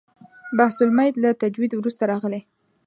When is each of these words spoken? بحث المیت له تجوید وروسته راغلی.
بحث 0.57 0.77
المیت 0.85 1.15
له 1.23 1.29
تجوید 1.43 1.71
وروسته 1.75 2.03
راغلی. 2.11 2.41